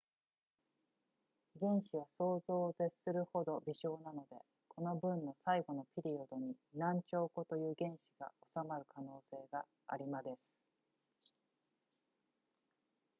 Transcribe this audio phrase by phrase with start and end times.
[1.61, 8.31] 原子は想像を絶するほど微小なのでこの文の最後のピリオドに何兆個という原子が
[8.63, 10.57] 収まる可能性がありまです